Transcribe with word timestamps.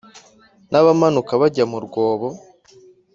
n 0.71 0.73
abamanuka 0.79 1.31
bajya 1.41 1.65
mu 1.71 1.79
rwobo 1.85 2.27